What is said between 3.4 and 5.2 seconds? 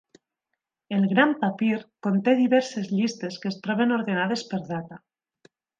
que es troben ordenades per data.